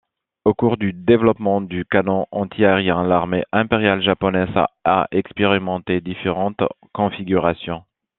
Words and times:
Au 0.45 0.55
cours 0.55 0.77
du 0.77 0.93
développement 0.93 1.61
du 1.61 1.85
canon 1.85 2.25
antiaérien, 2.31 3.03
l'Armée 3.03 3.43
impériale 3.51 4.01
japonaise 4.01 4.49
a 4.83 5.07
expérimenté 5.11 6.01
différentes 6.01 6.63
configurations. 6.91 7.83